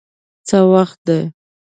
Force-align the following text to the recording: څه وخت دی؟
څه 0.47 0.57
وخت 0.73 0.97
دی؟ 1.07 1.19